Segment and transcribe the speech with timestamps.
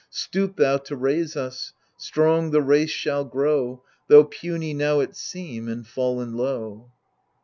[0.09, 5.15] Stoop thou to raise us I strong the race shall grow, Though puny now it
[5.15, 6.91] seem, and fallen low.